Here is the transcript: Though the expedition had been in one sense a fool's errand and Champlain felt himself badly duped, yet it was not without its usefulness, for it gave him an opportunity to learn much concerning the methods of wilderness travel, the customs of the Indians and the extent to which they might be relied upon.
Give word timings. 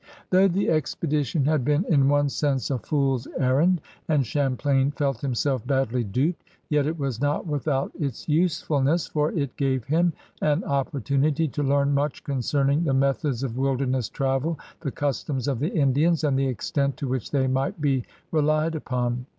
Though 0.31 0.47
the 0.47 0.71
expedition 0.71 1.45
had 1.45 1.63
been 1.63 1.85
in 1.87 2.09
one 2.09 2.27
sense 2.27 2.71
a 2.71 2.79
fool's 2.79 3.27
errand 3.37 3.81
and 4.07 4.25
Champlain 4.25 4.89
felt 4.89 5.21
himself 5.21 5.67
badly 5.67 6.03
duped, 6.03 6.43
yet 6.69 6.87
it 6.87 6.97
was 6.97 7.21
not 7.21 7.45
without 7.45 7.91
its 7.93 8.27
usefulness, 8.27 9.05
for 9.05 9.31
it 9.33 9.55
gave 9.57 9.85
him 9.85 10.13
an 10.41 10.63
opportunity 10.63 11.47
to 11.49 11.61
learn 11.61 11.93
much 11.93 12.23
concerning 12.23 12.83
the 12.83 12.95
methods 12.95 13.43
of 13.43 13.59
wilderness 13.59 14.09
travel, 14.09 14.57
the 14.79 14.89
customs 14.89 15.47
of 15.47 15.59
the 15.59 15.69
Indians 15.71 16.23
and 16.23 16.35
the 16.35 16.47
extent 16.47 16.97
to 16.97 17.07
which 17.07 17.29
they 17.29 17.45
might 17.45 17.79
be 17.79 18.03
relied 18.31 18.73
upon. 18.73 19.27